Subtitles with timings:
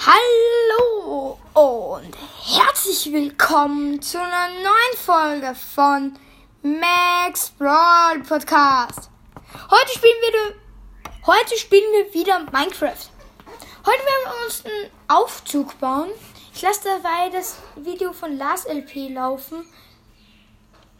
[0.00, 6.16] Hallo und herzlich willkommen zu einer neuen Folge von
[6.62, 9.10] Max Brawl Podcast.
[9.68, 10.54] Heute spielen wir
[11.26, 13.10] heute spielen wir wieder Minecraft.
[13.84, 16.10] Heute werden wir uns einen Aufzug bauen.
[16.54, 19.66] Ich lasse dabei das Video von Lars LP laufen.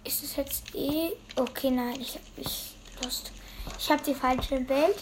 [0.03, 1.71] Ist es jetzt eh okay?
[1.71, 2.75] Nein, ich habe ich
[3.05, 3.31] Lust.
[3.79, 4.99] Ich habe die falsche Welt.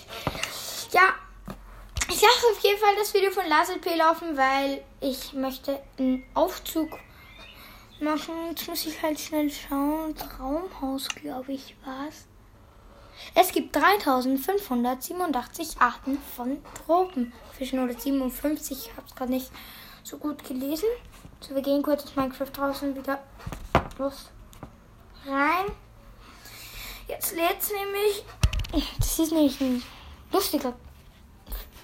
[0.92, 1.14] Ja,
[2.08, 6.24] ich lasse auf jeden Fall das Video von Lars LP laufen, weil ich möchte einen
[6.34, 6.98] Aufzug
[8.00, 8.34] machen.
[8.50, 10.14] Jetzt muss ich halt schnell schauen.
[10.14, 12.26] Traumhaus, glaube ich, war's.
[13.34, 18.86] Es gibt 3587 Arten von Tropenfischen oder 57.
[18.86, 19.50] Ich habe es gerade nicht
[20.02, 20.88] so gut gelesen.
[21.40, 23.22] So, wir gehen kurz aus Minecraft draußen wieder
[23.98, 24.30] los
[25.26, 25.66] rein.
[27.08, 28.24] Jetzt lädt nämlich.
[28.98, 29.82] Das ist nämlich ein
[30.32, 30.74] lustiger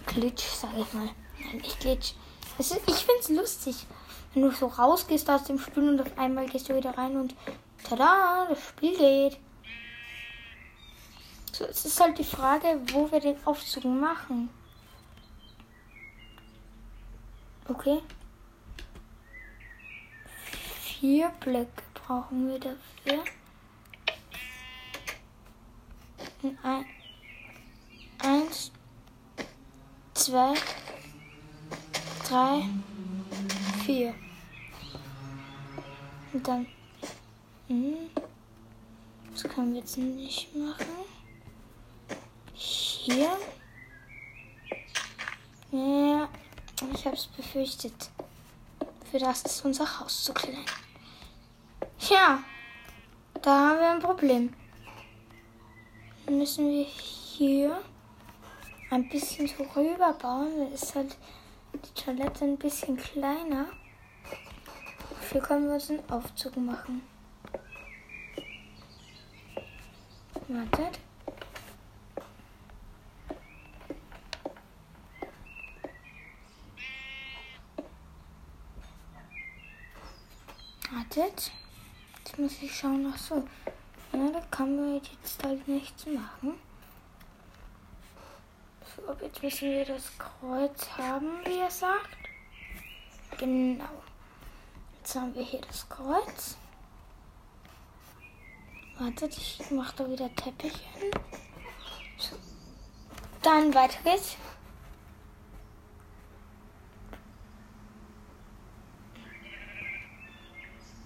[0.06, 1.08] Glitch, sag ich mal.
[1.38, 2.14] Nein, nicht Glitch.
[2.58, 3.86] Ist, ich finde es lustig,
[4.34, 7.34] wenn du so rausgehst aus dem Spiel und auf einmal gehst du wieder rein und
[7.82, 9.38] tada, das Spiel geht.
[11.52, 14.48] So, es ist halt die Frage, wo wir den Aufzug machen.
[17.68, 18.00] Okay.
[20.82, 23.24] Vier Blöcke brauchen wir dafür.
[26.62, 26.86] Ein,
[28.18, 28.72] eins,
[30.22, 30.54] zwei,
[32.28, 32.62] drei,
[33.84, 34.14] vier.
[36.32, 36.66] Und dann.
[37.66, 38.08] Hm,
[39.32, 40.86] das können wir jetzt nicht machen.
[42.54, 43.36] Hier.
[45.72, 46.28] Ja,
[46.94, 48.10] ich habe es befürchtet.
[49.10, 50.64] Für das ist unser Haus zu klein.
[52.08, 52.44] Ja,
[53.42, 54.54] da haben wir ein Problem.
[56.30, 57.82] Müssen wir hier
[58.92, 60.52] ein bisschen so rüber bauen.
[60.58, 61.16] Da ist halt
[61.72, 63.66] die Toilette ein bisschen kleiner.
[65.10, 67.02] Dafür können wir uns einen Aufzug machen.
[70.48, 71.00] Wartet.
[80.90, 81.52] Wartet.
[82.18, 83.36] Jetzt muss ich schauen, ach so.
[84.12, 86.58] Ja, da kann man jetzt halt nichts machen.
[89.20, 92.16] Jetzt müssen wir das Kreuz haben, wie er sagt.
[93.38, 94.02] Genau.
[94.98, 96.56] Jetzt haben wir hier das Kreuz.
[98.98, 101.10] Wartet, ich mache da wieder Teppich hin.
[103.42, 104.36] Dann weiter geht's.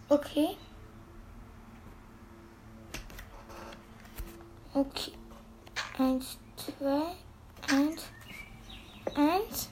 [0.09, 0.57] Okay.
[4.75, 5.13] Okay.
[5.99, 7.17] Eins, zwei,
[7.71, 8.11] eins,
[9.15, 9.71] eins.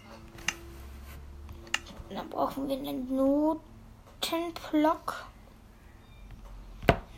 [2.11, 3.15] Dann brauchen wir einen
[4.21, 5.27] Notenblock.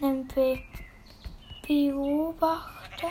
[0.00, 0.62] Einen Be
[1.66, 3.09] Beobachter.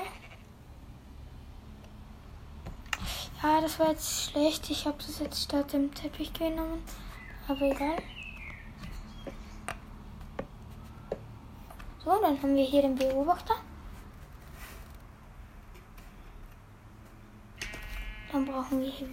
[3.44, 4.70] Ja, das war jetzt schlecht.
[4.70, 6.84] Ich habe das jetzt statt dem Teppich genommen.
[7.48, 7.98] Aber egal.
[12.04, 13.56] So, dann haben wir hier den Beobachter.
[18.36, 19.08] Dann brauchen wir hier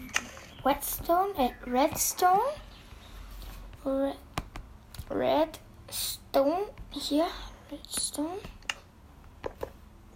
[0.65, 2.41] Redstone, äh, Redstone.
[3.85, 4.17] Re
[5.09, 6.67] Redstone.
[6.91, 7.29] Hier,
[7.71, 8.41] Redstone.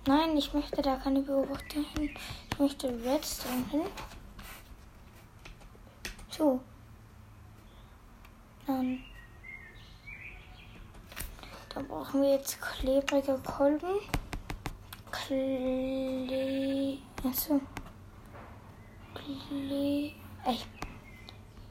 [0.09, 2.17] Nein, ich möchte da keine Beobachter hin.
[2.51, 3.83] Ich möchte Redstone hin.
[6.29, 6.59] So.
[8.67, 9.05] Dann,
[11.73, 14.01] dann brauchen wir jetzt klebrige Kolben.
[15.13, 16.99] Kle...
[17.25, 17.61] Achso.
[19.27, 20.13] Kle...
[20.45, 20.59] Ey.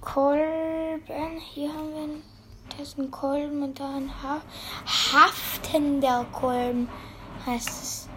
[0.01, 1.39] Kolben.
[1.39, 2.23] Hier haben wir einen,
[2.69, 4.41] das ist ein Kolben und da ein ha
[4.85, 6.89] haftender Kolben
[7.45, 8.09] heißt es.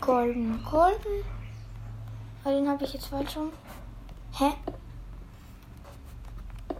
[0.00, 1.24] Kolben, Kolben.
[2.44, 3.52] Aber den habe ich jetzt falsch rum.
[4.32, 4.52] Hä?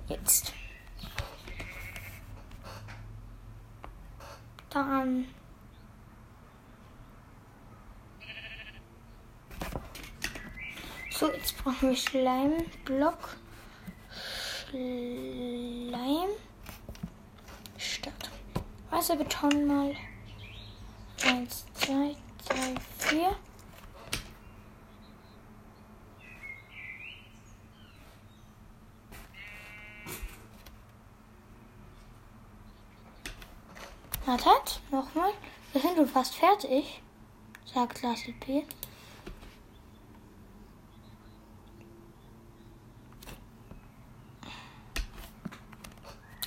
[0.09, 0.53] Jetzt.
[4.71, 5.27] Dann.
[11.23, 13.37] So, jetzt brauchen wir Schleimblock.
[14.69, 16.31] Schleim.
[17.79, 18.31] Statt.
[18.91, 19.95] Wasserbeton mal.
[21.25, 22.17] Eins, zwei,
[22.49, 23.37] drei, vier.
[34.27, 35.31] Wartet, nochmal.
[35.73, 37.01] Wir sind schon fast fertig,
[37.73, 38.67] sagt Lars P.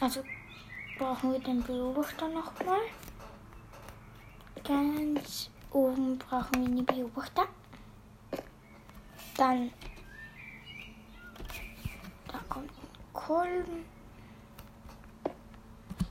[0.06, 0.22] Also
[1.00, 2.82] brauchen wir den Beobachter nochmal.
[4.64, 7.48] Ganz oben brauchen wir den Beobachter.
[9.36, 9.72] Dann
[12.28, 13.86] da kommt ein Kolben.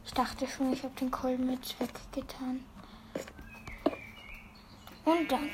[0.04, 2.64] Ich dachte schon, ich habe den Kolben jetzt weggetan.
[5.04, 5.50] Und dann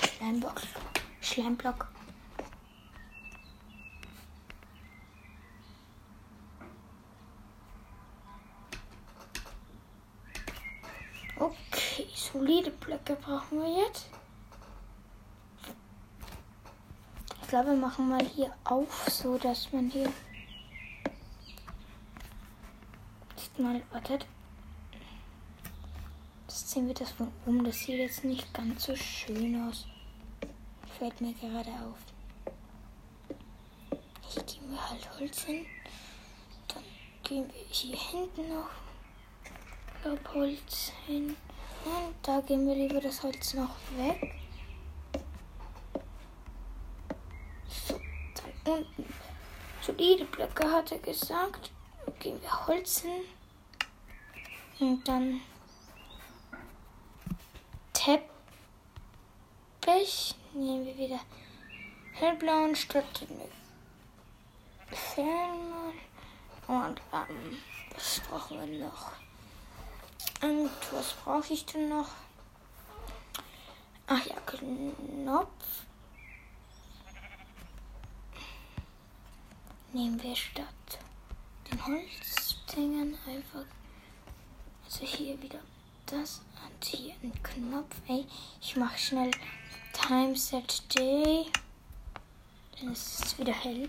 [0.00, 0.62] Schleimblock.
[1.20, 1.93] Schleimblock.
[12.54, 14.06] Okay, solide Blöcke brauchen wir jetzt.
[17.42, 20.12] Ich glaube, wir machen mal hier auf, so dass man hier.
[23.56, 24.26] Mal, wartet.
[26.48, 27.64] Das sehen wir das von oben.
[27.64, 29.86] Das sieht jetzt nicht ganz so schön aus.
[30.98, 31.98] Fällt mir gerade auf.
[34.28, 35.66] Hier gehen wir halt Holz hin.
[36.66, 36.82] Dann
[37.22, 38.70] gehen wir hier hinten noch
[40.34, 41.36] Holz hin.
[41.84, 44.34] Und da gehen wir lieber das Holz noch weg.
[47.68, 48.00] So,
[48.64, 49.14] dann unten.
[49.82, 51.70] Solide Blöcke hat er gesagt.
[52.20, 53.24] Gehen wir Holz hin.
[54.80, 55.40] Und dann
[57.92, 58.24] Teppich.
[60.54, 61.20] Nehmen wir wieder
[62.12, 63.40] hellblauen statt den
[64.96, 65.94] Fernmann.
[66.66, 67.58] Und ähm,
[67.92, 69.23] was brauchen wir noch?
[70.42, 72.08] Und was brauche ich denn noch?
[74.06, 75.84] Ach ja, Knopf.
[79.92, 80.98] Nehmen wir statt
[81.70, 83.64] den Holzdingen einfach.
[84.84, 85.60] Also hier wieder
[86.06, 87.96] das und hier ein Knopf.
[88.08, 88.26] Ey,
[88.60, 89.30] ich mache schnell
[89.92, 91.46] Time Set Day.
[92.78, 93.88] Dann ist es wieder hell.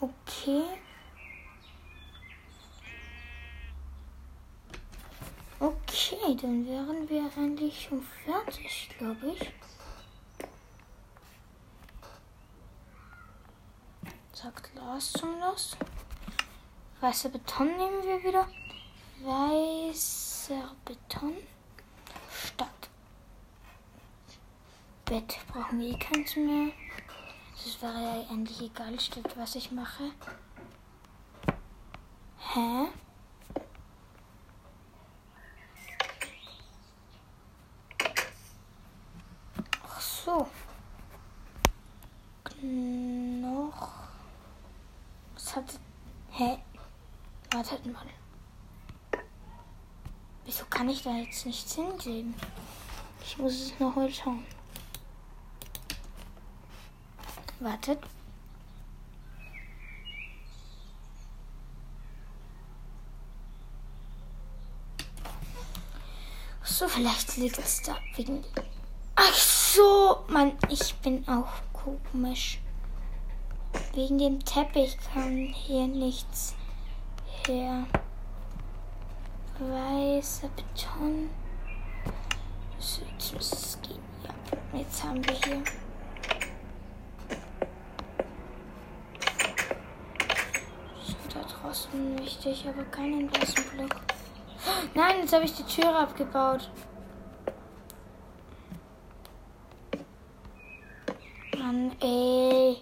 [0.00, 0.64] Okay.
[5.60, 9.52] Okay, dann wären wir eigentlich schon fertig, glaube ich.
[14.32, 15.76] Sagt Lars zum Los.
[17.02, 18.48] Weißer Beton nehmen wir wieder.
[19.22, 21.36] Weißer Beton.
[22.46, 22.88] Statt.
[25.04, 26.72] Bett brauchen wir eh keins mehr.
[27.62, 30.10] Das wäre ja eigentlich egal, statt was ich mache.
[32.38, 32.88] Hä?
[40.30, 40.46] so.
[42.62, 43.88] Noch.
[45.34, 45.80] Was hat.
[46.30, 46.58] Hä?
[47.52, 48.06] Wartet mal.
[50.44, 52.34] Wieso kann ich da jetzt nichts hinsehen?
[53.22, 54.44] Ich muss es noch mal schauen.
[57.60, 57.98] Wartet.
[66.62, 68.44] So, vielleicht liegt es da wegen.
[69.16, 72.58] Ach so, Mann, ich bin auch komisch.
[73.94, 76.54] Wegen dem Teppich kam hier nichts
[77.46, 77.86] her.
[79.60, 81.28] Weißer Beton.
[82.76, 83.02] Muss
[83.52, 84.00] es gehen.
[84.24, 85.62] Ja, jetzt haben wir hier.
[91.34, 93.96] Da draußen wichtig, aber keinen blassen Block.
[94.94, 96.70] Nein, jetzt habe ich die Tür abgebaut.
[101.58, 102.78] Mann, ey.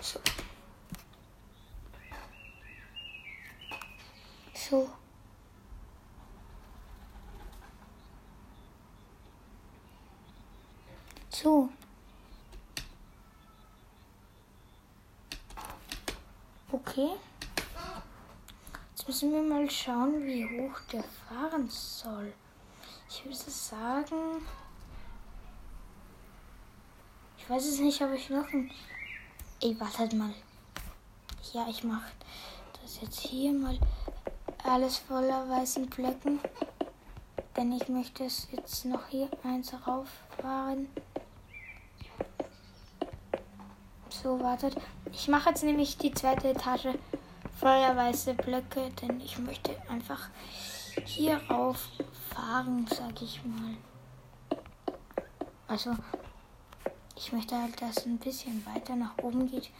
[0.00, 0.18] So.
[4.52, 4.90] So.
[11.30, 11.68] So.
[16.72, 17.10] Okay.
[18.90, 22.32] Jetzt müssen wir mal schauen, wie hoch der fahren soll.
[23.06, 24.46] Ich würde sagen.
[27.36, 28.70] Ich weiß es nicht, aber ich noch ein.
[29.60, 30.32] Ey, wartet mal.
[31.52, 32.10] Ja, ich mache
[32.80, 33.78] das jetzt hier mal
[34.64, 36.40] alles voller weißen Blöcken.
[37.58, 40.88] Denn ich möchte es jetzt noch hier eins rauffahren.
[44.08, 44.76] So, wartet.
[45.12, 46.88] Ich mache jetzt nämlich die zweite Etage
[47.60, 50.30] feuerweiße Blöcke, denn ich möchte einfach
[51.04, 51.88] hier rauf
[52.34, 53.76] fahren, sag ich mal.
[55.68, 55.94] Also,
[57.16, 59.70] ich möchte halt, dass es ein bisschen weiter nach oben geht.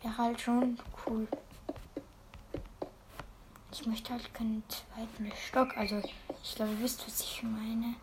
[0.00, 1.28] Wäre halt schon cool.
[3.70, 5.76] Ich möchte halt keinen zweiten Stock.
[5.76, 6.00] Also,
[6.42, 7.96] ich glaube, ihr wisst, was ich meine.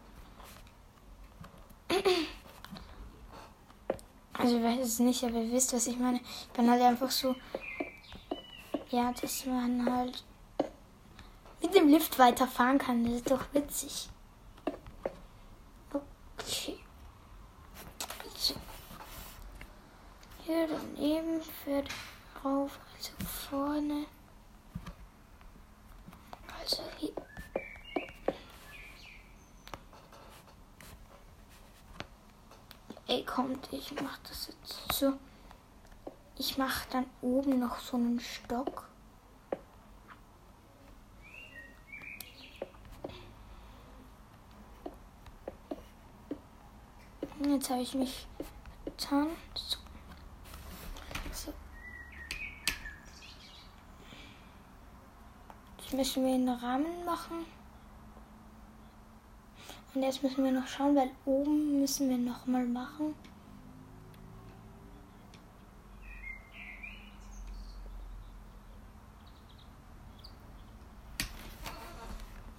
[4.34, 6.20] Also, ich weiß es nicht, aber ihr wisst, was ich meine.
[6.20, 7.36] Ich bin halt einfach so.
[8.90, 10.24] Ja, dass man halt
[11.62, 13.04] mit dem Lift weiterfahren kann.
[13.04, 14.10] Das ist doch witzig.
[15.94, 16.80] Okay.
[20.46, 21.90] Hier daneben fährt
[22.44, 23.12] rauf, also
[23.50, 24.06] vorne.
[26.58, 27.12] Also hier.
[33.08, 35.14] Ey, kommt, ich mach das jetzt so.
[36.40, 38.88] Ich mach dann oben noch so einen Stock.
[47.44, 48.28] Jetzt habe ich mich
[48.86, 49.28] getan.
[49.56, 49.78] So.
[51.32, 51.54] So.
[55.80, 57.46] Jetzt müssen wir einen Rahmen machen.
[59.94, 63.16] Und jetzt müssen wir noch schauen, weil oben müssen wir noch mal machen.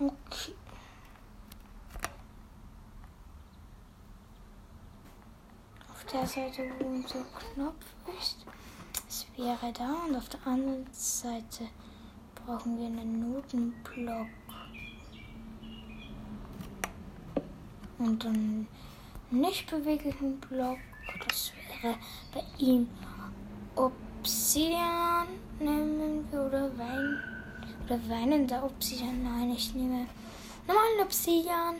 [0.00, 0.54] Okay.
[5.90, 7.86] Auf der Seite, wo unser Knopf
[8.20, 8.44] ist,
[9.08, 11.68] es wäre da und auf der anderen Seite
[12.34, 14.26] brauchen wir einen Notenblock.
[17.98, 18.68] Und einen
[19.30, 20.78] nicht beweglichen Block,
[21.26, 21.96] das wäre
[22.34, 22.88] bei ihm
[23.74, 27.18] Obsidian nehmen wir oder Wein
[27.86, 29.22] oder weinender Obsidian.
[29.22, 30.06] Nein, ich nehme
[30.66, 31.76] normalen Obsidian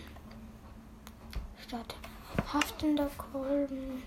[1.67, 1.95] statt
[2.53, 4.03] haftender Kolben.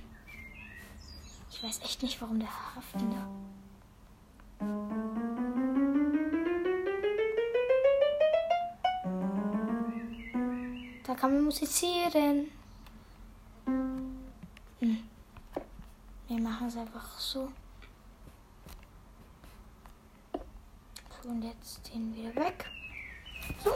[1.62, 3.18] Ich weiß echt nicht, warum der haftende.
[11.04, 12.50] Da kann man musizieren.
[14.80, 15.04] Hm.
[16.28, 17.52] Wir machen es einfach so.
[21.22, 22.66] So, und jetzt den wieder weg.
[23.64, 23.76] So.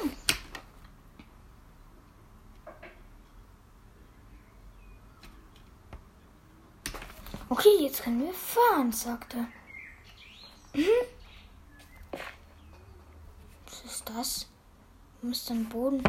[7.58, 9.38] Okay, jetzt können wir fahren, sagte
[10.74, 10.78] er.
[10.78, 11.06] Mhm.
[13.66, 14.48] Was ist das?
[15.22, 16.04] Wo ist denn Boden?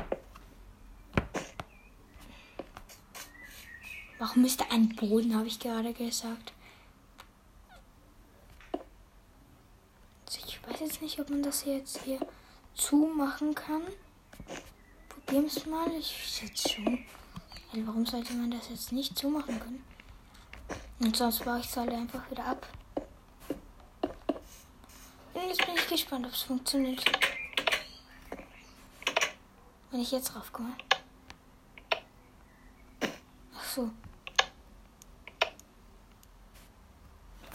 [4.19, 6.53] Warum ist da ein Boden, habe ich gerade gesagt.
[10.27, 12.19] Also ich weiß jetzt nicht, ob man das jetzt hier
[12.75, 13.83] zumachen kann.
[15.09, 15.93] Probieren wir es mal.
[15.97, 17.07] Ich schätze schon.
[17.73, 19.96] Weil warum sollte man das jetzt nicht zumachen können?
[20.99, 22.67] Und sonst baue ich es halt einfach wieder ab.
[25.35, 27.05] Und jetzt bin ich gespannt, ob es funktioniert.
[29.91, 30.73] Wenn ich jetzt raufkomme.
[33.55, 33.91] Ach so.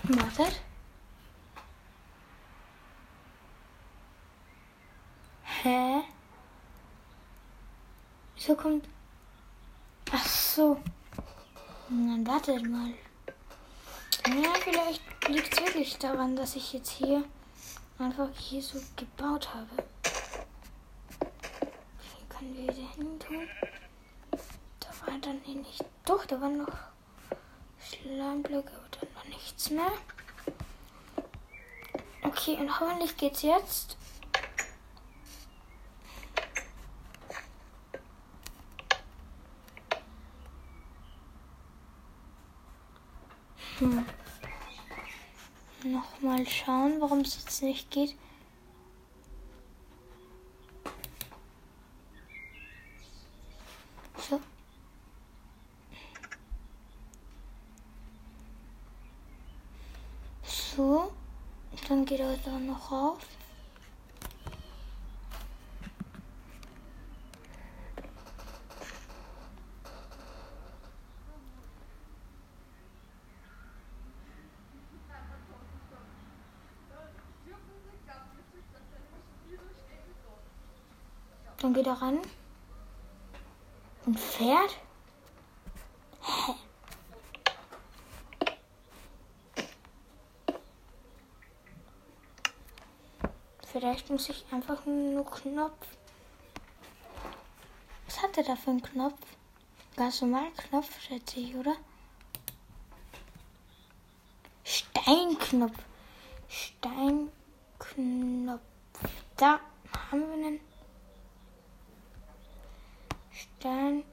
[0.04, 0.62] Wartet.
[5.44, 6.02] Hä?
[8.36, 8.88] Wieso kommt.
[10.12, 10.82] Ach so.
[11.90, 12.94] Dann wartet mal.
[14.40, 17.24] Ja, vielleicht liegt es wirklich daran, dass ich jetzt hier
[18.00, 19.68] einfach hier so gebaut habe.
[22.00, 23.50] Hier können wir wieder hin tun.
[24.80, 25.84] Da war dann hier nicht.
[26.06, 26.78] Doch, da waren noch
[27.84, 29.92] Schleimblöcke, aber dann war nichts mehr.
[32.24, 33.98] Okay, und hoffentlich geht's jetzt.
[43.80, 44.06] Hm.
[45.84, 48.16] Nochmal schauen, warum es jetzt nicht geht.
[54.18, 54.40] So.
[60.44, 61.12] So.
[61.88, 63.18] Dann geht er da noch rauf.
[81.62, 82.20] Dann geht er ran
[84.08, 84.80] und fährt.
[86.22, 86.56] Hä?
[93.72, 95.88] Vielleicht muss ich einfach nur Knopf.
[98.08, 99.20] Was hat er da für einen Knopf?
[99.96, 101.76] Ganz normal Knopf, schätze ich, oder?
[104.64, 105.78] Steinknopf.
[106.50, 107.32] Steinknopf.
[109.38, 109.60] Da
[110.10, 110.71] haben wir einen
[113.62, 114.04] Stein.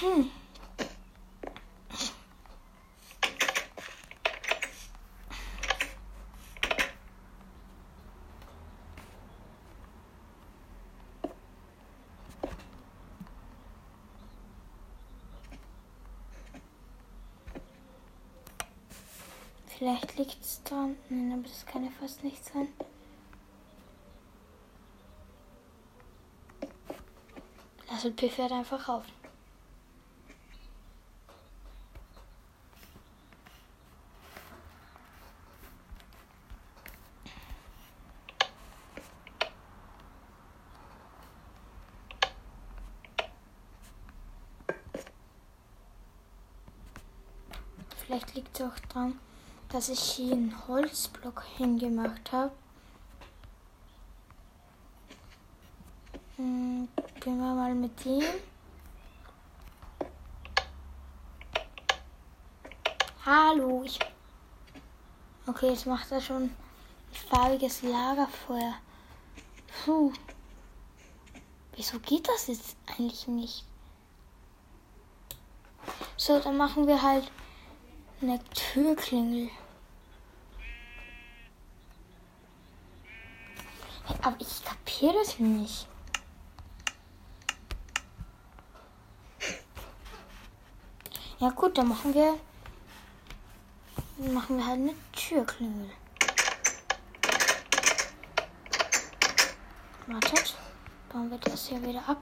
[0.00, 0.30] Hm.
[19.68, 20.96] Vielleicht liegt es dran.
[21.08, 22.66] Nein, aber das kann ja fast nicht sein.
[28.02, 29.04] Lass den Piffert einfach auf.
[47.98, 49.18] Vielleicht liegt es auch dran,
[49.68, 52.52] dass ich hier einen Holzblock hingemacht habe.
[56.36, 56.88] Hm,
[57.80, 58.22] mit dem.
[63.24, 63.98] Hallo, ich.
[65.46, 66.56] Okay, jetzt macht er schon ein
[67.30, 68.74] farbiges Lagerfeuer.
[69.84, 70.12] Puh.
[71.74, 73.64] Wieso geht das jetzt eigentlich nicht?
[76.16, 77.30] So, dann machen wir halt
[78.20, 79.48] eine Türklingel.
[84.22, 85.89] Aber ich kapiere das nicht.
[91.40, 92.38] Ja gut, dann machen wir
[94.18, 95.90] machen wir halt eine Türklingel.
[100.06, 100.54] Wartet,
[101.10, 102.20] bauen wir das hier wieder ab.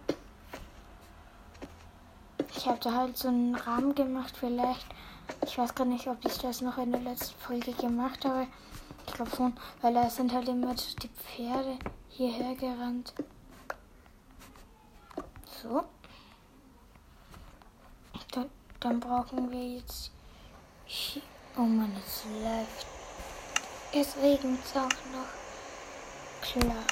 [2.56, 4.86] Ich habe da halt so einen Rahmen gemacht, vielleicht
[5.44, 8.46] ich weiß gar nicht, ob ich das noch in der letzten Folge gemacht habe.
[9.06, 13.14] Ich glaube schon, weil da sind halt immer die Pferde hierher gerannt.
[15.62, 15.84] So.
[18.80, 20.12] Dann, brauchen wir jetzt.
[21.56, 22.86] Oh Mann, es läuft.
[23.92, 25.26] Es regnet auch noch.
[26.40, 26.84] Klar.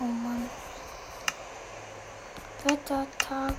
[0.00, 0.50] Oh Mann.
[2.64, 3.54] Wettertag.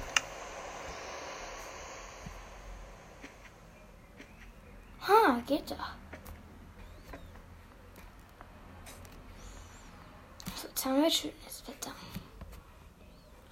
[5.07, 5.77] Ha, geht doch.
[10.55, 11.91] So, jetzt haben wir schönes Wetter.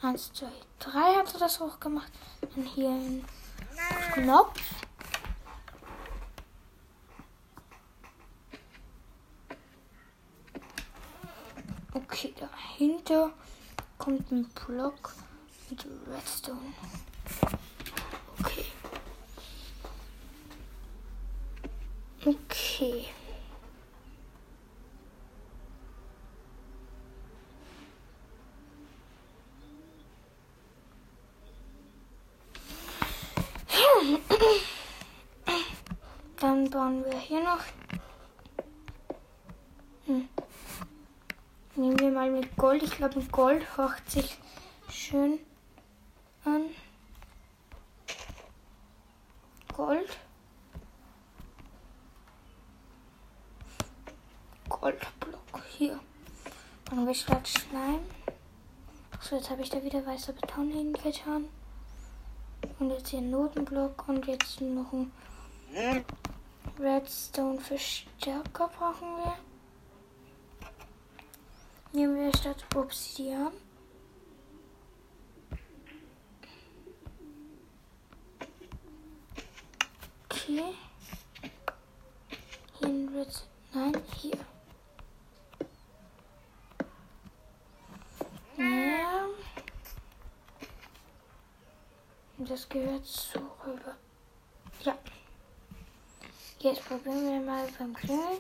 [0.04, 2.12] Eins, zwei, drei hat er das hochgemacht.
[2.42, 3.24] Dann hier ein
[4.14, 4.60] Knopf.
[11.94, 13.32] Okay, dahinter
[14.00, 15.14] kommt ein Block
[15.70, 16.74] mit Redstone.
[18.40, 18.66] Okay.
[36.40, 37.64] Dann bauen wir hier noch.
[40.06, 40.30] Hm.
[41.76, 42.84] Nehmen wir mal mit Gold.
[42.84, 44.38] Ich glaube, mit Gold hocht sich
[44.90, 45.40] schön
[46.46, 46.64] an.
[49.74, 50.18] Gold.
[54.70, 56.00] Goldblock hier.
[56.86, 58.02] Dann wir statt Schleim.
[59.22, 61.46] So, jetzt habe ich da wieder weißer Beton hingetan.
[62.80, 65.12] Und jetzt hier ein Notenblock und jetzt noch ein
[66.80, 69.38] Redstone Verstärker brauchen wir.
[71.94, 73.52] Nehmen wir statt Obsidian.
[80.26, 80.74] Okay.
[82.80, 83.44] Hier Redstone.
[83.74, 84.38] Nein, hier.
[88.58, 89.28] Ja.
[92.38, 93.96] Das gehört so rüber.
[94.84, 94.98] Ja.
[96.62, 98.38] Jetzt probieren wir mal beim Klingeln.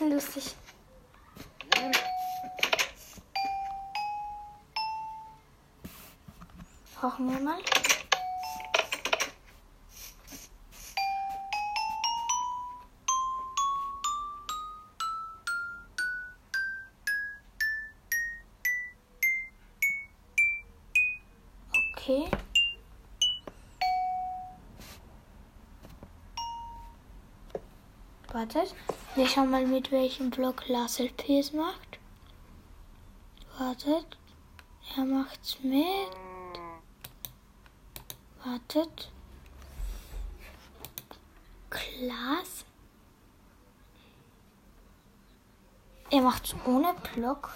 [0.12, 0.56] Lustig.
[7.00, 7.60] Brauchen wir mal.
[28.42, 28.74] Wartet.
[29.14, 32.00] Wir schauen mal, mit welchem Block Lassel Ps macht.
[33.56, 34.18] Wartet.
[34.96, 36.10] Er macht's mit.
[38.42, 39.12] Wartet.
[41.70, 42.64] Glas.
[46.10, 47.50] Er macht's ohne Block.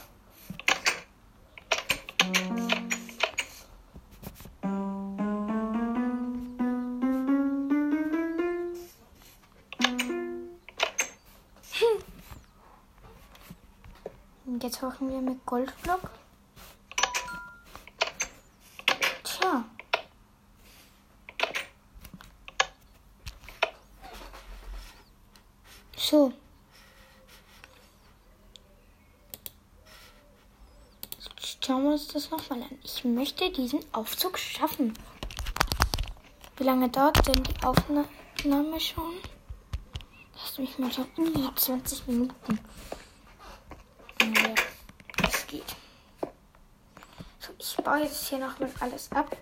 [14.46, 16.11] Und jetzt machen wir mit Goldblock.
[19.24, 19.64] Tja.
[25.96, 26.32] So.
[31.37, 32.78] Jetzt Schauen wir uns das nochmal an.
[32.85, 34.94] Ich möchte diesen Aufzug schaffen.
[36.56, 39.14] Wie lange dauert denn die Aufnahme schon?
[40.35, 41.09] Lass mich mal schauen.
[41.18, 42.61] Uh, 20 Minuten.
[44.20, 44.54] Ja,
[45.18, 45.76] das geht.
[47.38, 49.37] So, ich baue jetzt hier nochmal alles ab.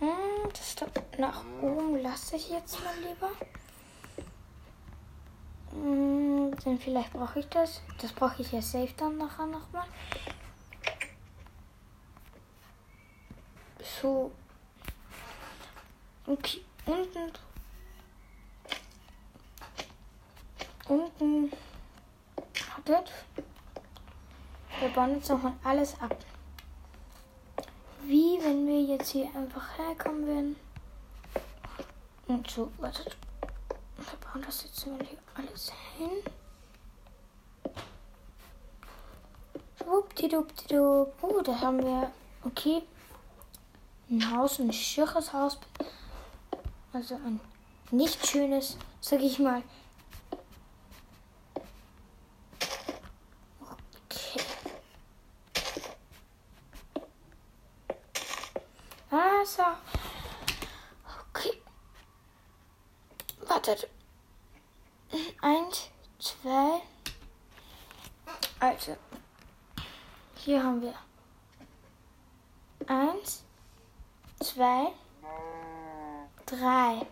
[0.00, 0.86] Hm, Das da
[1.16, 3.30] nach oben lasse ich jetzt mal lieber.
[5.70, 7.82] Hm, Denn vielleicht brauche ich das.
[8.02, 9.86] Das brauche ich ja safe dann nachher nochmal.
[14.02, 14.32] So.
[16.30, 17.32] Okay, unten.
[20.86, 21.52] Unten.
[22.76, 23.12] Wartet.
[24.78, 26.14] Wir bauen jetzt nochmal alles ab.
[28.02, 30.56] Wie wenn wir jetzt hier einfach herkommen würden.
[32.26, 33.16] Und so, wartet.
[33.96, 36.10] Wir bauen das jetzt mal hier alles hin.
[39.78, 41.14] Schwuppdiwuppdiwupp.
[41.22, 42.12] Oh, da haben wir.
[42.44, 42.82] Okay.
[44.10, 45.58] Ein Haus, ein schönes Haus.
[46.92, 47.40] Also ein
[47.90, 49.62] nicht schönes, sag ich mal.
[53.60, 54.40] Okay.
[59.10, 59.62] Also.
[61.30, 61.62] Okay.
[63.46, 63.88] Wartet.
[65.40, 66.82] Eins, zwei.
[68.60, 68.96] Also.
[70.36, 70.94] Hier haben wir.
[72.86, 73.44] Eins,
[74.40, 74.92] zwei,
[76.46, 77.06] drei,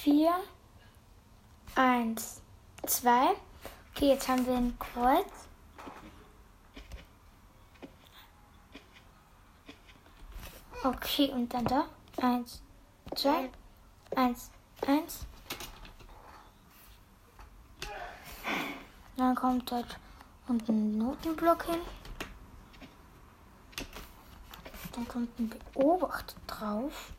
[0.00, 0.32] vier,
[1.74, 2.40] eins,
[2.86, 3.34] zwei.
[3.90, 5.30] Okay, jetzt haben wir ein Kreuz.
[10.82, 11.84] Okay, und dann da.
[12.16, 12.62] Eins,
[13.14, 13.50] zwei,
[14.14, 14.50] eins,
[14.86, 15.26] eins.
[19.18, 19.98] Dann kommt dort
[20.48, 21.80] unten ein Notenblock hin.
[24.92, 27.12] Dann kommt ein Beobachter drauf.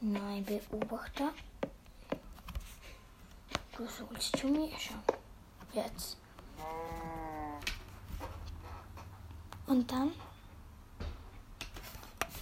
[0.00, 1.34] Nein, Beobachter.
[3.80, 5.02] Du sollst zu mir schauen.
[5.72, 6.18] Jetzt.
[9.66, 10.12] Und dann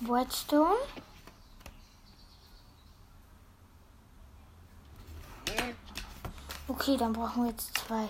[0.01, 0.75] Wordstone.
[6.67, 8.09] Okay, dann brauchen wir jetzt zwei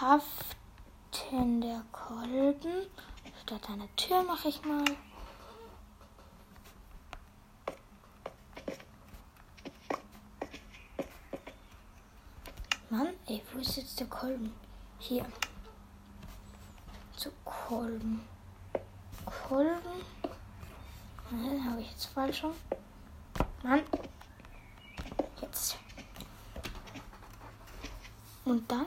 [0.00, 2.86] haftende Kolben.
[3.42, 4.96] Statt einer Tür mache ich mal.
[12.88, 14.52] Mann, ey, wo ist jetzt der Kolben?
[14.98, 15.26] Hier.
[17.16, 18.26] So, Kolben.
[19.24, 20.04] Kolben.
[21.30, 22.54] Nein, habe ich jetzt falsch schon.
[23.62, 23.82] Mann.
[25.40, 25.76] Jetzt.
[28.44, 28.86] Und dann?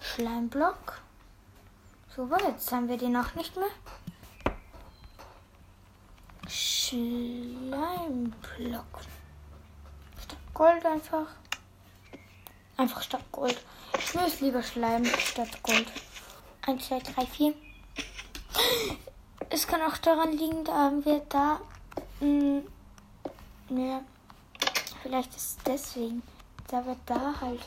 [0.00, 1.00] Schleimblock.
[2.16, 3.68] Warte, jetzt haben wir den noch nicht mehr.
[6.88, 8.32] Schleimblock.
[10.22, 11.26] Statt Gold einfach.
[12.78, 13.60] Einfach statt Gold.
[13.98, 15.86] Ich will es lieber Schleim statt Gold.
[16.66, 17.54] 1, 2, 3, 4.
[19.50, 21.60] Es kann auch daran liegen, da haben wir da.
[23.68, 24.02] Ja.
[25.02, 26.22] Vielleicht ist es deswegen.
[26.68, 27.60] Da wir da halt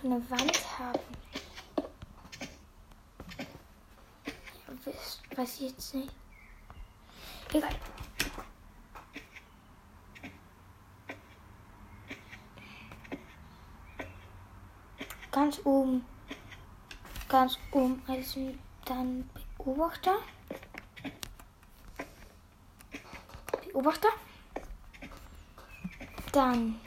[0.00, 1.00] so eine Wand haben.
[4.56, 4.72] Ja,
[5.36, 6.12] weiß ich jetzt nicht.
[7.52, 7.70] Egal.
[15.30, 16.04] Ganz oben.
[17.28, 18.02] Ganz oben.
[18.06, 18.54] Also
[18.84, 19.28] dann
[19.58, 20.18] Beobachter.
[23.64, 24.08] Beobachter.
[26.32, 26.80] Dann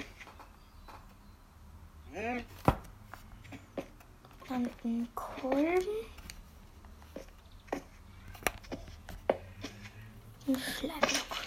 [4.49, 6.18] und einen Kolben.
[10.49, 11.37] Ein Schleimblock.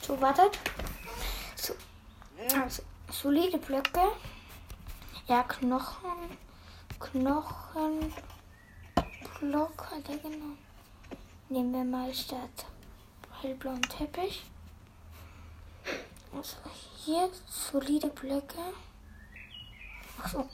[0.00, 0.58] So, wartet.
[1.54, 1.74] So,
[2.58, 4.00] also, solide Blöcke.
[5.26, 6.38] Ja, Knochen.
[6.98, 8.14] Knochen.
[9.40, 10.56] Block hat er genommen.
[11.50, 12.64] Nehmen wir mal statt
[13.42, 14.44] hellblauen Teppich.
[16.44, 16.58] Also
[17.02, 18.58] hier solide Blöcke.
[20.20, 20.50] Ach so.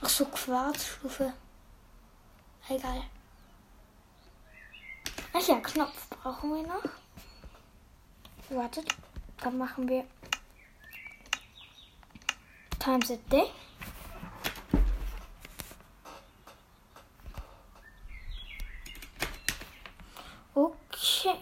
[0.00, 1.34] Ach so, Quarzstufe.
[2.70, 3.02] Egal.
[5.34, 6.84] Ach ja, Knopf brauchen wir noch.
[8.48, 8.88] Wartet,
[9.42, 10.06] dann machen wir
[12.78, 13.50] times a day.
[20.54, 21.38] Okay.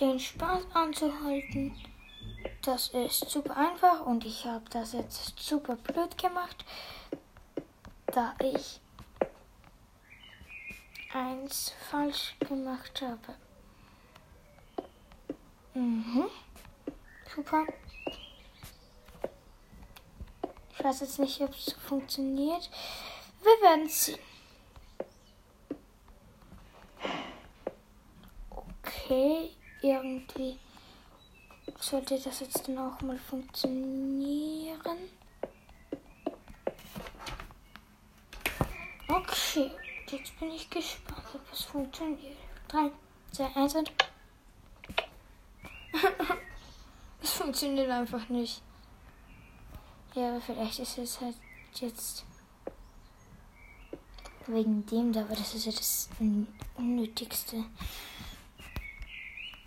[0.00, 1.76] Den Spaß anzuhalten,
[2.62, 6.64] das ist super einfach und ich habe das jetzt super blöd gemacht,
[8.06, 8.80] da ich
[11.12, 13.36] eins falsch gemacht habe.
[15.74, 16.30] Mhm.
[17.34, 17.66] Super.
[20.72, 22.70] Ich weiß jetzt nicht, ob es funktioniert.
[23.42, 24.18] Wir werden sehen.
[28.82, 29.50] Okay,
[29.82, 30.58] irgendwie
[31.78, 34.98] sollte das jetzt dann auch mal funktionieren.
[39.08, 39.70] Okay,
[40.10, 42.36] jetzt bin ich gespannt, ob es funktioniert.
[42.68, 42.90] 3,
[43.32, 43.92] 2, 1 und.
[47.22, 48.62] es funktioniert einfach nicht.
[50.14, 51.36] Ja, aber vielleicht ist es halt
[51.74, 52.24] jetzt
[54.46, 56.08] wegen dem da, aber das ist ja das
[56.76, 57.64] Unnötigste.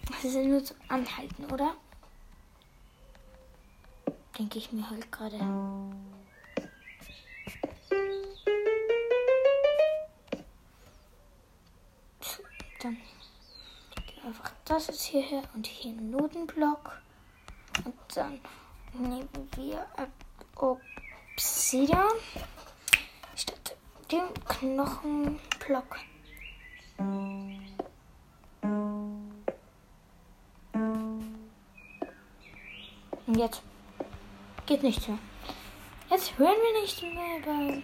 [0.07, 1.75] Das ist ja nur zum Anhalten, oder?
[4.37, 5.37] Denke ich mir halt gerade.
[12.81, 12.97] Dann
[14.25, 17.01] einfach das jetzt hierher und hier einen Notenblock.
[17.85, 18.39] Und dann
[18.93, 19.85] nehmen wir
[20.55, 22.11] Obsidian
[23.35, 23.75] statt
[24.11, 25.99] dem Knochenblock.
[33.33, 33.63] Und jetzt
[34.67, 35.17] geht nichts mehr.
[36.07, 37.81] Jetzt hören wir nicht mehr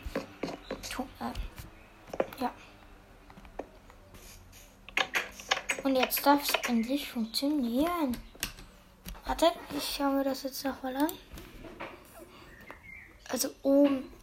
[0.94, 1.10] Ton.
[1.20, 1.34] Äh,
[2.40, 2.54] ja.
[5.84, 8.16] Und jetzt darf es endlich funktionieren.
[9.26, 11.12] Warte, ich schaue mir das jetzt nochmal an.
[13.30, 14.14] Also oben.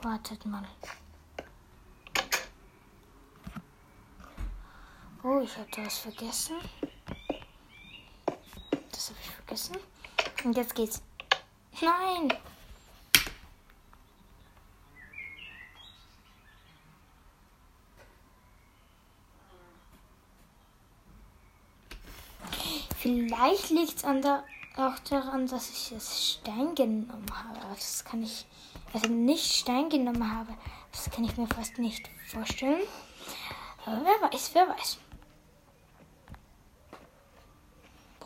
[0.00, 0.66] Wartet mal.
[5.46, 6.56] Ich habe das vergessen.
[8.90, 9.76] Das habe ich vergessen.
[10.44, 11.02] Und jetzt geht's.
[11.80, 12.32] Nein!
[22.98, 24.42] Vielleicht liegt es da,
[24.76, 27.60] auch daran, dass ich das Stein genommen habe.
[27.74, 28.46] Das kann ich,
[28.92, 30.54] also nicht Stein genommen habe.
[30.90, 32.82] Das kann ich mir fast nicht vorstellen.
[33.84, 34.98] Aber wer weiß, wer weiß.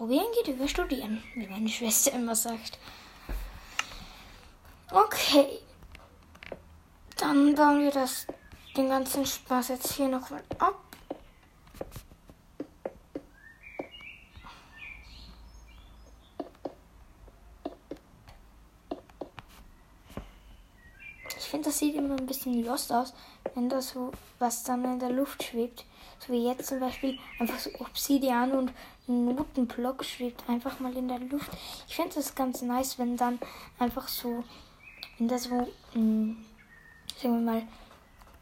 [0.01, 2.79] Probieren geht über Studieren, wie meine Schwester immer sagt.
[4.91, 5.59] Okay.
[7.19, 8.27] Dann bauen wir das,
[8.79, 10.81] den ganzen Spaß jetzt hier nochmal ab.
[21.51, 23.13] finde, das sieht immer ein bisschen lost aus,
[23.55, 25.85] wenn das so was dann in der Luft schwebt.
[26.21, 28.73] So wie jetzt zum Beispiel einfach so Obsidian und
[29.07, 31.51] Notenblock schwebt einfach mal in der Luft.
[31.89, 33.39] Ich finde das ganz nice, wenn dann
[33.79, 34.45] einfach so,
[35.19, 36.45] wenn das so, mh, hm,
[37.17, 37.63] sagen wir mal,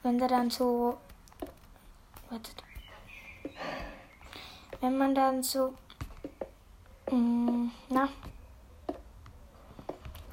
[0.02, 0.98] wenn da dann so,
[2.30, 2.64] wartet,
[4.80, 5.74] wenn man dann so,
[7.06, 8.08] mh, hm, na,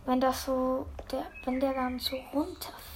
[0.08, 2.95] wenn das so, der, wenn der dann so runterfällt.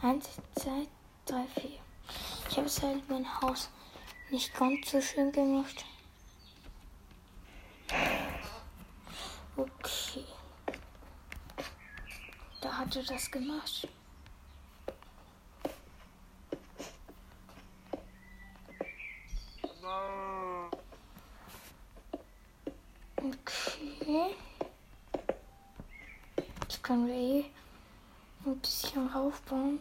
[0.00, 0.86] Eins, zwei,
[1.26, 1.80] drei, vier.
[2.48, 3.68] Ich habe es halt mein Haus
[4.30, 5.84] nicht ganz so schön gemacht.
[9.56, 10.24] Okay.
[12.60, 13.88] Da hatte das gemacht.
[23.16, 24.36] Okay.
[26.62, 27.44] Jetzt können wir eh
[28.52, 29.80] ein bisschen raufbauen.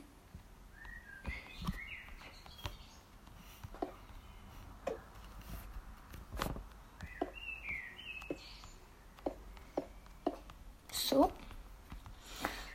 [10.92, 11.32] So.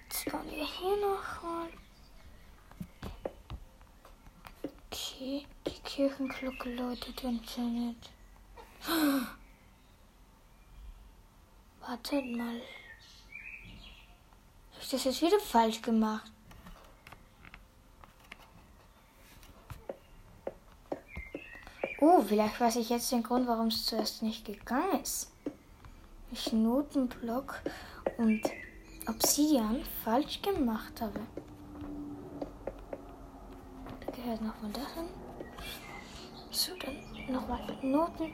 [0.08, 1.72] Jetzt bauen wir hier noch rein.
[4.90, 8.10] Okay, die Kirchenglocke läutet anscheinend.
[11.80, 12.62] Wartet mal.
[14.92, 16.30] Das jetzt wieder falsch gemacht?
[21.98, 25.32] Oh, vielleicht weiß ich jetzt den Grund, warum es zuerst nicht gegangen ist.
[26.30, 27.62] Ich Notenblock
[28.18, 28.42] und
[29.08, 31.20] Obsidian falsch gemacht habe.
[34.04, 35.08] Da gehört nochmal dahin.
[36.50, 38.32] So, dann nochmal Noten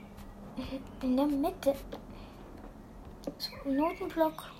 [1.02, 1.76] in der Mitte.
[3.38, 4.57] So, Notenblock.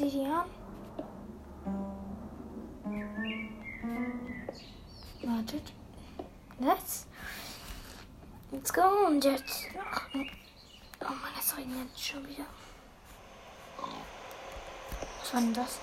[0.00, 0.44] Obsidian.
[5.22, 5.72] Wartet.
[6.60, 7.06] Das.
[8.52, 8.82] Let's go.
[9.08, 9.66] Und jetzt.
[11.00, 12.44] Oh Mann, es regnet schon wieder.
[15.20, 15.80] Was war denn das?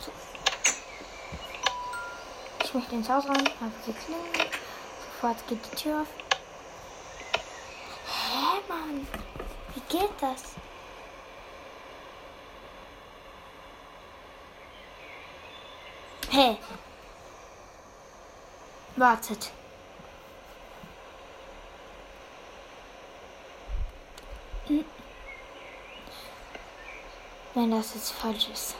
[0.00, 0.12] So.
[2.62, 4.50] Ich möchte ins Haus rein, habe sie klingen.
[5.14, 6.08] Sofort geht die Tür auf.
[8.06, 9.06] Hä, Mann?
[9.74, 10.56] Wie geht das?
[16.34, 16.56] Hä?
[18.96, 19.52] Wartet.
[24.66, 24.84] Hm.
[27.54, 28.74] Wenn das jetzt falsch ist.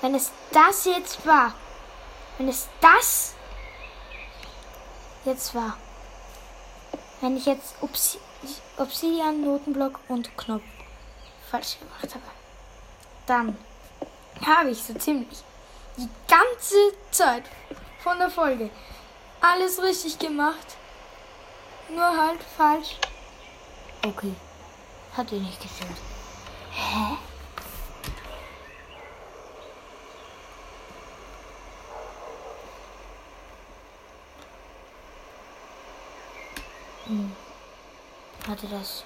[0.00, 1.54] Wenn es das jetzt war.
[2.38, 3.34] Wenn es das
[5.24, 5.76] jetzt war.
[7.20, 8.18] Wenn ich jetzt Obs
[8.78, 10.64] Obsidian, Notenblock und Knopf
[11.48, 12.30] falsch gemacht habe.
[13.26, 13.56] Dann
[14.44, 15.44] habe ich so ziemlich
[16.00, 16.76] die ganze
[17.10, 17.44] Zeit
[18.02, 18.70] von der Folge
[19.40, 20.76] alles richtig gemacht.
[21.88, 22.96] Nur halt falsch.
[24.06, 24.34] Okay.
[25.16, 25.90] Hat ihr nicht gestört.
[26.72, 27.16] Hä?
[37.06, 37.36] Hm.
[38.48, 39.04] Hatte das.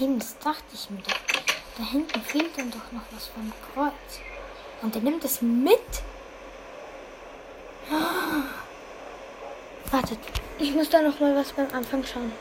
[0.00, 1.14] Eben, das dachte ich mir doch.
[1.76, 4.20] Da hinten fehlt dann doch noch was vom Kreuz.
[4.82, 5.80] Und er nimmt es mit.
[9.90, 10.18] Wartet,
[10.58, 12.32] ich muss da noch mal was beim Anfang schauen.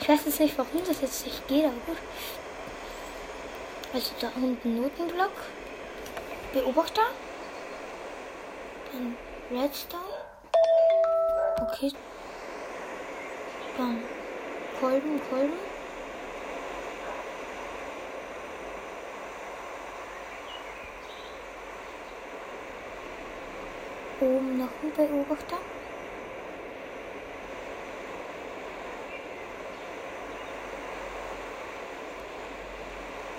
[0.00, 1.96] Ich weiß jetzt nicht, warum das jetzt nicht geht, aber gut.
[3.92, 5.32] Also da unten Notenblock.
[6.52, 7.02] Beobachter.
[8.92, 9.16] Dann
[9.50, 10.02] Redstone.
[11.60, 11.92] Okay.
[13.76, 14.02] Dann
[14.78, 15.58] Kolben, Kolben.
[24.20, 25.56] Oben noch ein Beobachter.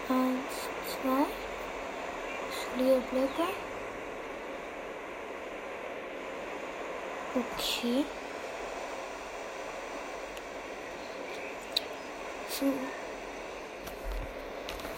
[0.09, 0.55] Eins,
[0.87, 1.25] zwei.
[2.77, 3.53] Solide Blöcke.
[7.35, 8.05] Okay.
[12.49, 12.65] So.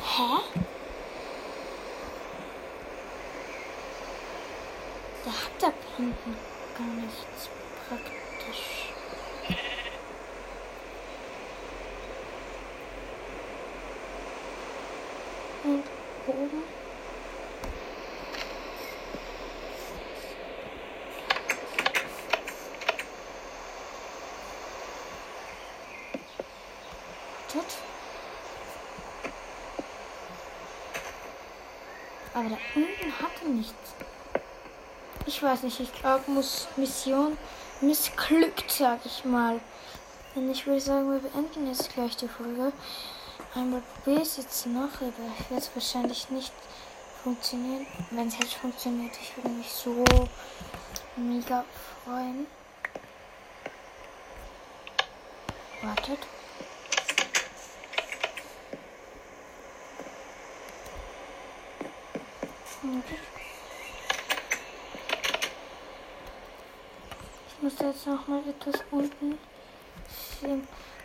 [0.05, 0.39] Hä?
[5.25, 6.37] Der hat da hinten
[6.77, 7.49] gar nichts
[7.89, 8.93] praktisch.
[15.65, 15.83] Und
[16.25, 16.63] oben.
[27.49, 27.77] Wartet.
[32.33, 33.73] Aber da unten hatte nichts.
[35.25, 37.35] Ich weiß nicht, ich glaube, muss Mission
[37.81, 39.59] missglückt, sag ich mal.
[40.35, 42.71] Und ich würde sagen, wir beenden jetzt gleich die Folge.
[43.55, 46.53] Einmal probiere es jetzt noch, aber ich werde es wahrscheinlich nicht
[47.23, 47.87] funktionieren.
[48.11, 50.03] Wenn es jetzt funktioniert, ich würde mich so
[51.15, 51.65] mega
[52.05, 52.45] freuen.
[55.81, 56.19] Wartet.
[62.83, 63.38] Wartet.
[67.61, 69.37] Muss jetzt noch mal etwas unten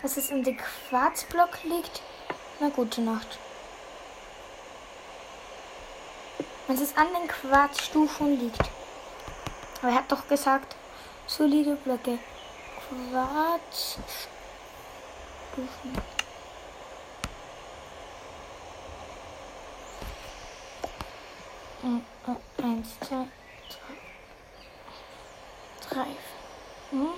[0.02, 2.02] dass es den Quarzblock liegt.
[2.60, 3.38] Na gute Nacht.
[6.66, 8.60] Wenn es an den Quarzstufen liegt.
[9.80, 10.76] Aber er hat doch gesagt,
[11.26, 12.18] solide Blöcke.
[13.10, 14.04] Quarzstufen.
[22.62, 23.26] Eins, zwei,
[23.68, 23.96] drei,
[25.88, 26.06] drei,
[26.94, 27.08] hm?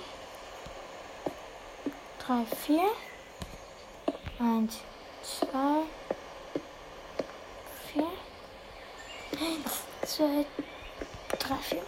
[2.19, 2.91] drei, vier.
[4.39, 4.79] Eins,
[5.21, 5.83] zwei,
[7.91, 8.11] vier.
[9.39, 10.45] Eins, zwei,
[11.39, 11.83] drei, vier.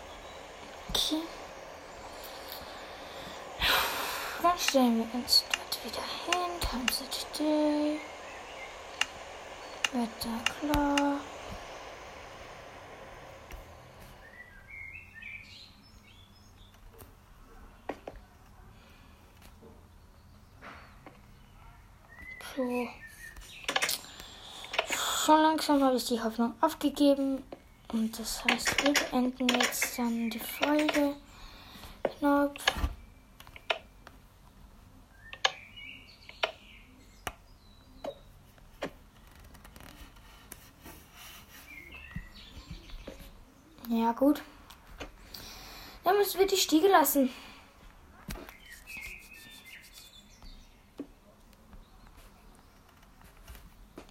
[0.89, 1.21] Okay.
[4.41, 6.59] Dann stellen wir uns dort wieder hin.
[6.61, 7.99] Times it day.
[9.91, 11.19] Wetter klar.
[22.59, 22.89] So.
[25.25, 27.43] Schon langsam habe ich die Hoffnung aufgegeben.
[27.91, 31.15] Und das heißt, wir beenden jetzt dann die Folge.
[32.03, 32.63] Knopf.
[43.89, 44.41] Ja, gut.
[46.03, 47.29] Dann müssen wir die Stiege lassen.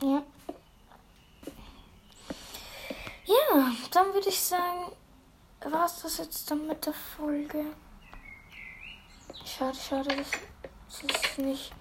[0.03, 0.23] Ja.
[3.29, 4.91] Ja, dann würde ich sagen,
[5.61, 5.87] war
[6.19, 7.65] jetzt dann mit der Folge.
[9.45, 10.29] Schade, schade, dass
[11.03, 11.73] es nicht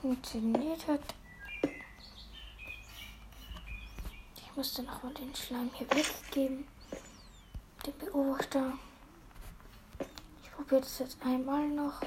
[0.00, 1.00] funktioniert hat.
[4.36, 6.66] Ich musste nochmal den Schleim hier weggeben.
[7.86, 8.72] Den Beobachter.
[10.42, 12.00] Ich probiere das jetzt einmal noch.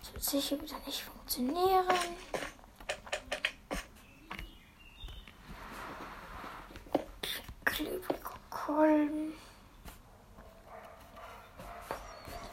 [0.00, 1.86] Das wird sicher wieder nicht funktionieren.
[8.50, 9.32] Kolben.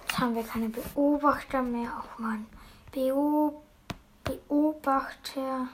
[0.08, 1.92] Jetzt haben wir keine Beobachter mehr.
[2.00, 2.48] Auch mal ein
[2.92, 3.62] Beo
[4.24, 5.68] Beobachter.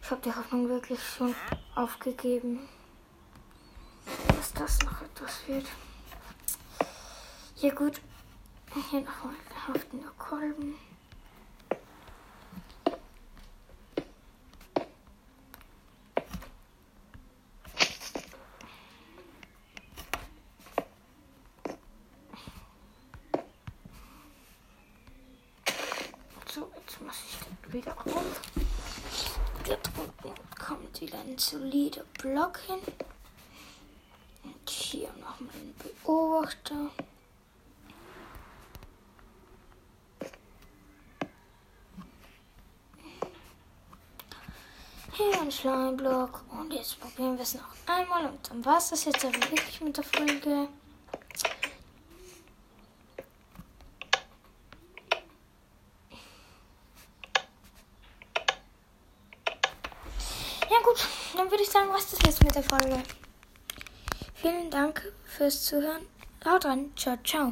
[0.00, 1.34] Ich habe die Hoffnung wirklich schon
[1.74, 2.60] aufgegeben,
[4.28, 5.66] dass das noch etwas wird.
[7.56, 8.00] Ja gut,
[8.90, 9.34] hier nochmal
[9.68, 10.74] haftende Kolben.
[26.54, 28.40] So, jetzt muss ich wieder auf.
[29.66, 32.04] Da drunten kommt wieder ein solider
[32.52, 32.80] Block hin.
[34.44, 35.74] Und hier nochmal ein
[36.04, 36.90] Beobachter.
[45.12, 46.44] Hier ein Schleimblock.
[46.50, 48.26] Und jetzt probieren wir es noch einmal.
[48.26, 50.68] Und dann war es das jetzt wirklich mit der Folge.
[60.70, 63.02] Ja gut, dann würde ich sagen, was das jetzt mit der Folge.
[64.34, 66.02] Vielen Dank fürs Zuhören.
[66.44, 66.92] Haut rein.
[66.96, 67.50] Ciao, ciao.